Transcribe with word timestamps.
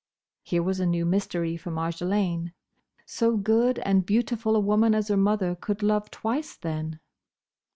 Here 0.41 0.63
was 0.63 0.79
a 0.79 0.87
new 0.87 1.05
mystery 1.05 1.55
for 1.57 1.69
Marjolaine. 1.69 2.53
So 3.05 3.37
good 3.37 3.77
and 3.77 4.03
beautiful 4.03 4.55
a 4.55 4.59
woman 4.59 4.95
as 4.95 5.09
her 5.09 5.15
mother 5.15 5.53
could 5.53 5.83
love 5.83 6.09
twice, 6.09 6.55
then? 6.57 6.99